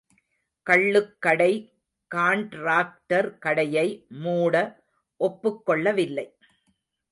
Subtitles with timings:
[0.67, 1.49] கள்ளுக்கடை
[2.15, 3.87] காண்ட்ராக்டர் கடையை
[4.23, 4.55] மூட
[5.21, 6.27] ஒப்புக் கொள்ளவில்லை.